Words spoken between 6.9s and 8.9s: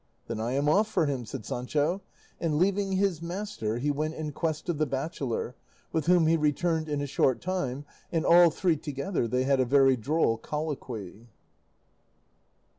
a short time, and, all three